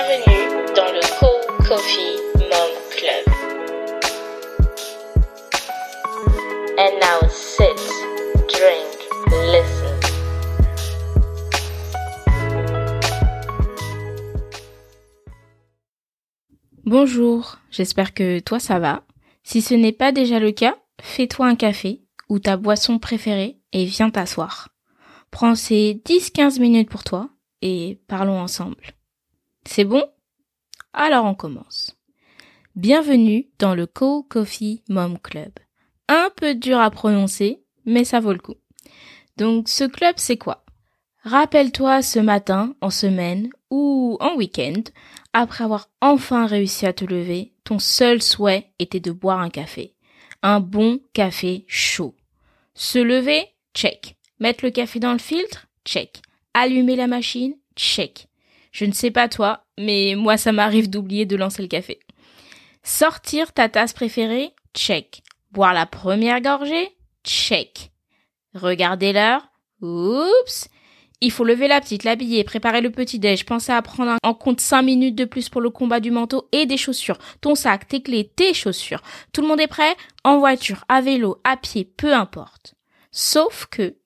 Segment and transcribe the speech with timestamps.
[0.00, 3.34] Bienvenue dans le Cold Coffee Mom Club.
[6.78, 7.64] And now sit,
[8.46, 8.86] drink,
[9.50, 9.98] listen.
[16.84, 19.02] Bonjour, j'espère que toi ça va.
[19.42, 23.84] Si ce n'est pas déjà le cas, fais-toi un café ou ta boisson préférée et
[23.84, 24.68] viens t'asseoir.
[25.32, 27.30] Prends ces 10-15 minutes pour toi
[27.62, 28.76] et parlons ensemble.
[29.70, 30.02] C'est bon?
[30.94, 31.94] Alors on commence.
[32.74, 35.52] Bienvenue dans le Co Coffee Mom Club.
[36.08, 38.54] Un peu dur à prononcer, mais ça vaut le coup.
[39.36, 40.64] Donc ce club c'est quoi?
[41.22, 44.82] Rappelle-toi ce matin, en semaine ou en week-end,
[45.34, 49.94] après avoir enfin réussi à te lever, ton seul souhait était de boire un café.
[50.42, 52.14] Un bon café chaud.
[52.72, 54.16] Se lever, check.
[54.40, 56.22] Mettre le café dans le filtre, check.
[56.54, 58.28] Allumer la machine, check.
[58.72, 62.00] Je ne sais pas toi, mais moi ça m'arrive d'oublier de lancer le café.
[62.82, 65.22] Sortir ta tasse préférée, check.
[65.50, 67.90] Boire la première gorgée, check.
[68.54, 69.48] Regarder l'heure,
[69.80, 70.68] oups.
[71.20, 74.82] Il faut lever la petite, l'habiller, préparer le petit-déj, penser à prendre en compte 5
[74.82, 78.30] minutes de plus pour le combat du manteau et des chaussures, ton sac, tes clés,
[78.36, 79.02] tes chaussures.
[79.32, 79.96] Tout le monde est prêt?
[80.22, 82.74] En voiture, à vélo, à pied, peu importe.
[83.10, 83.96] Sauf que,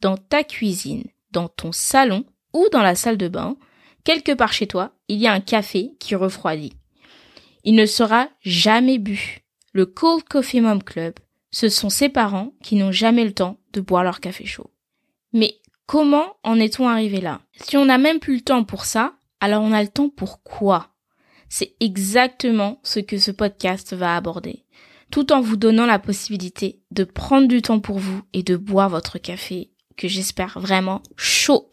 [0.00, 3.56] dans ta cuisine, dans ton salon ou dans la salle de bain,
[4.04, 6.74] quelque part chez toi, il y a un café qui refroidit.
[7.64, 9.40] Il ne sera jamais bu.
[9.72, 11.14] Le Cold Coffee Mom Club,
[11.50, 14.70] ce sont ses parents qui n'ont jamais le temps de boire leur café chaud.
[15.32, 17.42] Mais Comment en est-on arrivé là?
[17.60, 20.42] Si on n'a même plus le temps pour ça, alors on a le temps pour
[20.42, 20.88] quoi?
[21.48, 24.64] C'est exactement ce que ce podcast va aborder,
[25.10, 28.88] tout en vous donnant la possibilité de prendre du temps pour vous et de boire
[28.88, 31.68] votre café, que j'espère vraiment chaud.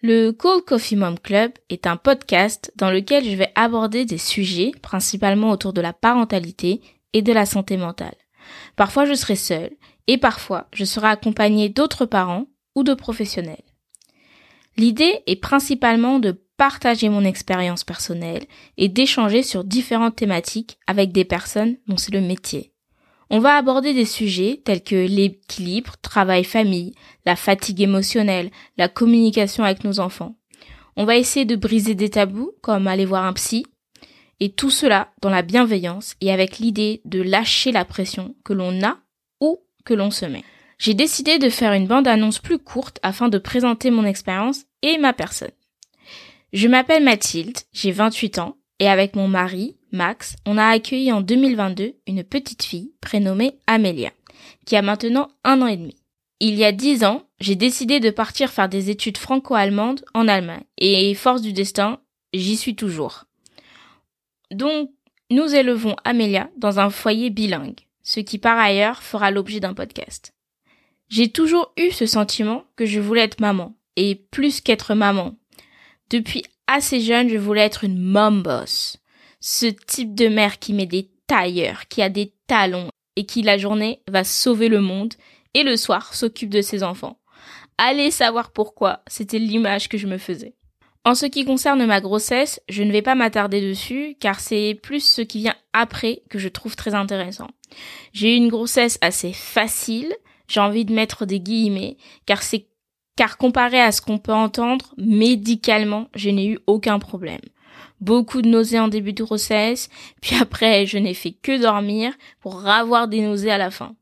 [0.00, 4.70] Le Cold Coffee Mom Club est un podcast dans lequel je vais aborder des sujets
[4.80, 6.80] principalement autour de la parentalité
[7.14, 8.14] et de la santé mentale.
[8.76, 9.72] Parfois je serai seule
[10.06, 13.64] et parfois je serai accompagnée d'autres parents ou de professionnels.
[14.76, 21.24] L'idée est principalement de partager mon expérience personnelle et d'échanger sur différentes thématiques avec des
[21.24, 22.72] personnes dont c'est le métier.
[23.30, 26.94] On va aborder des sujets tels que l'équilibre, travail-famille,
[27.26, 30.36] la fatigue émotionnelle, la communication avec nos enfants.
[30.96, 33.66] On va essayer de briser des tabous comme aller voir un psy,
[34.40, 38.82] et tout cela dans la bienveillance et avec l'idée de lâcher la pression que l'on
[38.82, 38.98] a
[39.40, 40.44] ou que l'on se met
[40.78, 45.12] j'ai décidé de faire une bande-annonce plus courte afin de présenter mon expérience et ma
[45.12, 45.50] personne.
[46.52, 51.20] Je m'appelle Mathilde, j'ai 28 ans, et avec mon mari, Max, on a accueilli en
[51.20, 54.12] 2022 une petite fille prénommée Amelia,
[54.66, 55.96] qui a maintenant un an et demi.
[56.40, 60.64] Il y a dix ans, j'ai décidé de partir faire des études franco-allemandes en Allemagne,
[60.76, 62.00] et force du destin,
[62.32, 63.24] j'y suis toujours.
[64.52, 64.90] Donc,
[65.30, 70.32] nous élevons Amelia dans un foyer bilingue, ce qui par ailleurs fera l'objet d'un podcast.
[71.08, 75.34] J'ai toujours eu ce sentiment que je voulais être maman, et plus qu'être maman.
[76.10, 78.98] Depuis assez jeune, je voulais être une mom boss.
[79.40, 83.58] Ce type de mère qui met des tailleurs, qui a des talons, et qui la
[83.58, 85.14] journée va sauver le monde,
[85.54, 87.18] et le soir s'occupe de ses enfants.
[87.78, 90.54] Allez savoir pourquoi, c'était l'image que je me faisais.
[91.04, 95.02] En ce qui concerne ma grossesse, je ne vais pas m'attarder dessus, car c'est plus
[95.02, 97.48] ce qui vient après que je trouve très intéressant.
[98.12, 100.12] J'ai eu une grossesse assez facile,
[100.48, 101.96] j'ai envie de mettre des guillemets,
[102.26, 102.66] car c'est
[103.18, 107.40] car comparé à ce qu'on peut entendre, médicalement, je n'ai eu aucun problème.
[108.00, 109.88] Beaucoup de nausées en début de grossesse,
[110.22, 113.96] puis après, je n'ai fait que dormir pour avoir des nausées à la fin.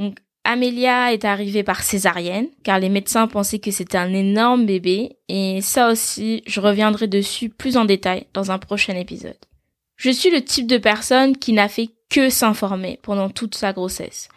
[0.00, 5.18] Donc, Amélia est arrivée par césarienne, car les médecins pensaient que c'était un énorme bébé,
[5.28, 9.38] et ça aussi, je reviendrai dessus plus en détail dans un prochain épisode.
[9.94, 14.28] Je suis le type de personne qui n'a fait que s'informer pendant toute sa grossesse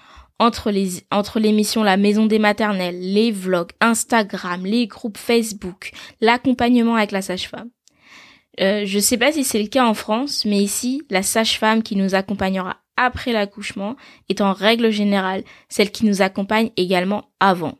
[0.41, 6.95] entre les entre l'émission La Maison des Maternelles, les vlogs, Instagram, les groupes Facebook, l'accompagnement
[6.95, 7.69] avec la sage-femme.
[8.59, 11.95] Euh, je sais pas si c'est le cas en France, mais ici, la sage-femme qui
[11.95, 13.95] nous accompagnera après l'accouchement
[14.29, 17.77] est en règle générale celle qui nous accompagne également avant.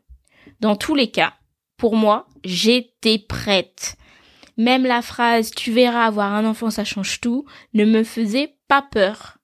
[0.59, 1.33] Dans tous les cas,
[1.77, 3.95] pour moi, j'étais prête.
[4.57, 7.43] Même la phrase tu verras avoir un enfant ça change tout
[7.73, 9.39] ne me faisait pas peur.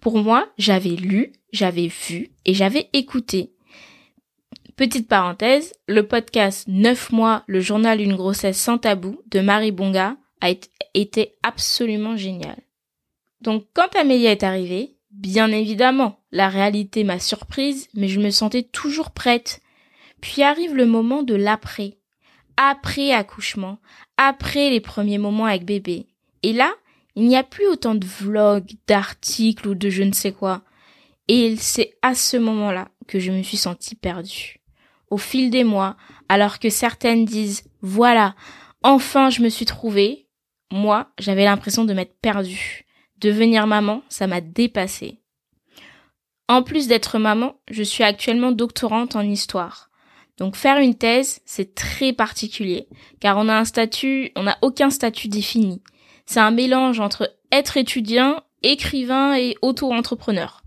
[0.00, 3.52] Pour moi, j'avais lu, j'avais vu et j'avais écouté.
[4.76, 10.16] Petite parenthèse, le podcast 9 mois, le journal d'une grossesse sans tabou de Marie Bonga
[10.40, 10.48] a
[10.94, 12.56] été absolument génial.
[13.42, 18.62] Donc quand Amélia est arrivée, bien évidemment, la réalité m'a surprise, mais je me sentais
[18.62, 19.60] toujours prête.
[20.22, 21.98] Puis arrive le moment de l'après.
[22.56, 23.78] Après accouchement,
[24.16, 26.06] après les premiers moments avec bébé.
[26.42, 26.72] Et là,
[27.16, 30.62] il n'y a plus autant de vlogs, d'articles ou de je ne sais quoi.
[31.28, 34.60] Et c'est à ce moment-là que je me suis sentie perdue.
[35.10, 35.96] Au fil des mois,
[36.28, 38.34] alors que certaines disent voilà,
[38.82, 40.28] enfin je me suis trouvée,
[40.72, 42.86] moi, j'avais l'impression de m'être perdue.
[43.18, 45.18] Devenir maman, ça m'a dépassée.
[46.48, 49.90] En plus d'être maman, je suis actuellement doctorante en histoire.
[50.38, 52.88] Donc faire une thèse, c'est très particulier,
[53.20, 55.82] car on a un statut, on n'a aucun statut défini.
[56.26, 60.62] C'est un mélange entre être étudiant, écrivain et auto-entrepreneur.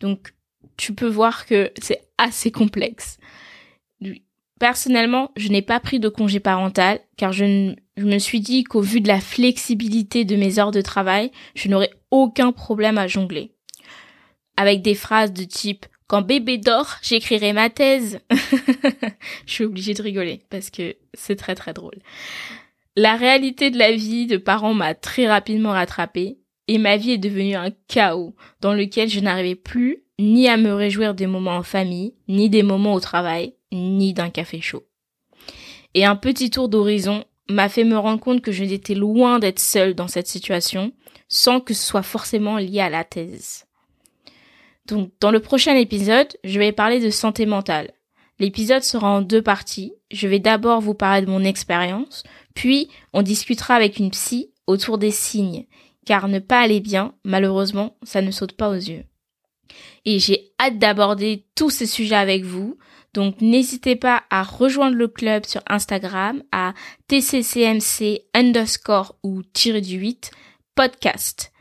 [0.00, 0.32] Donc
[0.76, 3.18] tu peux voir que c'est assez complexe.
[4.58, 9.00] Personnellement, je n'ai pas pris de congé parental car je, me suis dit qu'au vu
[9.00, 13.52] de la flexibilité de mes heures de travail, je n'aurais aucun problème à jongler.
[14.56, 18.20] Avec des phrases de type quand bébé dort, j'écrirai ma thèse.
[19.46, 21.98] je suis obligée de rigoler parce que c'est très très drôle.
[22.96, 27.18] La réalité de la vie de parents m'a très rapidement rattrapée et ma vie est
[27.18, 31.62] devenue un chaos dans lequel je n'arrivais plus ni à me réjouir des moments en
[31.62, 34.84] famille, ni des moments au travail, ni d'un café chaud.
[35.94, 39.60] Et un petit tour d'horizon m'a fait me rendre compte que je n'étais loin d'être
[39.60, 40.92] seule dans cette situation,
[41.28, 43.66] sans que ce soit forcément lié à la thèse.
[44.86, 47.92] Donc, dans le prochain épisode, je vais parler de santé mentale.
[48.38, 49.92] L'épisode sera en deux parties.
[50.10, 52.22] Je vais d'abord vous parler de mon expérience,
[52.58, 55.66] puis on discutera avec une psy autour des signes,
[56.04, 59.04] car ne pas aller bien, malheureusement, ça ne saute pas aux yeux.
[60.04, 62.76] Et j'ai hâte d'aborder tous ces sujets avec vous,
[63.14, 66.74] donc n'hésitez pas à rejoindre le club sur Instagram à
[67.08, 70.32] tccmc underscore ou tiré du 8
[70.74, 71.52] podcast.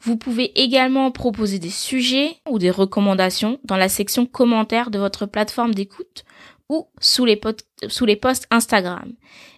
[0.00, 5.26] Vous pouvez également proposer des sujets ou des recommandations dans la section commentaires de votre
[5.26, 6.24] plateforme d'écoute
[6.68, 7.40] ou sous les,
[7.88, 9.12] sous les posts Instagram.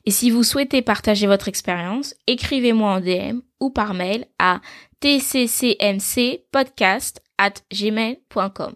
[0.04, 4.60] Et si vous souhaitez partager votre expérience, écrivez-moi en DM ou par mail à
[5.00, 8.74] tccmcpodcast at gmail.com.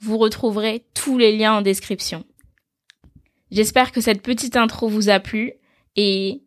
[0.00, 2.24] Vous retrouverez tous les liens en description.
[3.50, 5.52] J'espère que cette petite intro vous a plu
[5.94, 6.42] et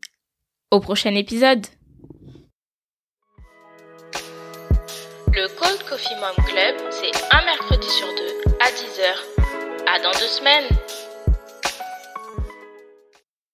[0.71, 1.67] au prochain épisode.
[5.31, 9.13] Le Cold Coffee Mom Club, c'est un mercredi sur deux à 10h.
[9.87, 10.67] À dans deux semaines.